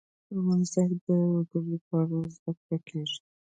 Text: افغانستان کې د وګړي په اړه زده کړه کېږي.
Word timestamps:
افغانستان 0.37 0.89
کې 1.03 1.11
د 1.19 1.21
وګړي 1.33 1.77
په 1.87 1.93
اړه 2.01 2.17
زده 2.35 2.51
کړه 2.63 2.77
کېږي. 2.87 3.19